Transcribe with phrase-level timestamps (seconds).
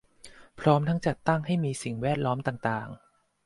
[0.59, 1.17] พร้อมทั้งจัด
[1.47, 2.87] ให้มีสิ่งแวดล้อมต่างต่าง